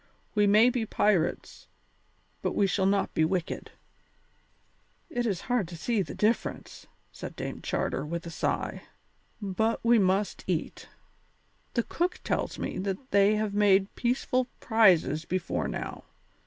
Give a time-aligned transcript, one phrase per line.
[0.33, 1.67] We may be pirates,
[2.41, 3.69] but we shall not be wicked."
[5.11, 8.81] "It is hard to see the difference," said Dame Charter, with a sigh,
[9.39, 10.89] "but we must eat.
[11.75, 16.05] The cook tells me that they have made peaceful prizes before now.